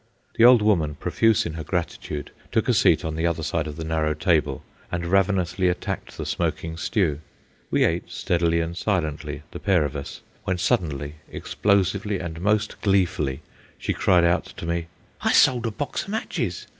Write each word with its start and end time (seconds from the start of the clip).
The 0.33 0.43
old 0.45 0.63
woman, 0.63 0.95
profuse 0.95 1.45
in 1.45 1.53
her 1.53 1.63
gratitude, 1.63 2.31
took 2.51 2.67
a 2.67 2.73
seat 2.73 3.05
on 3.05 3.15
the 3.15 3.27
other 3.27 3.43
side 3.43 3.67
of 3.67 3.75
the 3.75 3.83
narrow 3.83 4.15
table 4.15 4.63
and 4.91 5.05
ravenously 5.05 5.67
attacked 5.69 6.17
the 6.17 6.25
smoking 6.25 6.75
stew. 6.75 7.19
We 7.69 7.83
ate 7.85 8.09
steadily 8.09 8.61
and 8.61 8.75
silently, 8.75 9.43
the 9.51 9.59
pair 9.59 9.85
of 9.85 9.95
us, 9.95 10.21
when 10.43 10.57
suddenly, 10.57 11.17
explosively 11.31 12.17
and 12.17 12.41
most 12.41 12.81
gleefully, 12.81 13.41
she 13.77 13.93
cried 13.93 14.23
out 14.23 14.45
to 14.57 14.65
me,— 14.65 14.87
"Hi 15.19 15.33
sold 15.33 15.67
a 15.67 15.71
box 15.71 16.05
o' 16.07 16.11
matches! 16.11 16.65